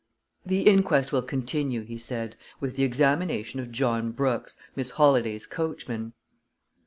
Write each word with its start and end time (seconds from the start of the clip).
"The 0.43 0.61
inquest 0.63 1.11
will 1.13 1.21
continue," 1.21 1.81
he 1.83 1.99
said, 1.99 2.35
"with 2.59 2.75
the 2.75 2.81
examination 2.83 3.59
of 3.59 3.71
John 3.71 4.11
Brooks, 4.13 4.55
Miss 4.75 4.93
Holladay's 4.93 5.45
coachman." 5.45 6.13